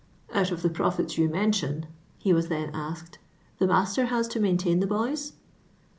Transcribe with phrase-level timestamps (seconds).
[0.33, 1.85] "Out of the profits you mention,"
[2.17, 3.19] he was then asked,"
[3.59, 5.33] the master has to maintain the boys